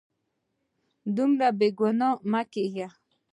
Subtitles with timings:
[1.15, 2.87] دومره بې ګناه مه کیږه